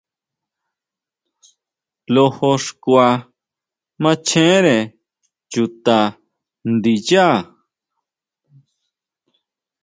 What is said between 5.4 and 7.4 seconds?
chuta ndiyá.